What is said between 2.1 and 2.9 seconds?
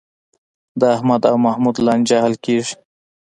حل کېږي.